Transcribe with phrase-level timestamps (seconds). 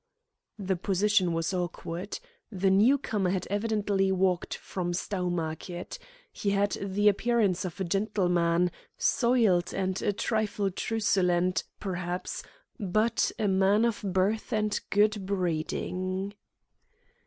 [0.57, 2.17] The position was awkward.
[2.51, 5.99] The new comer had evidently walked from Stowmarket.
[6.33, 12.41] He had the appearance of a gentleman, soiled and a trifle truculent, perhaps,
[12.79, 16.33] but a man of birth and good breeding.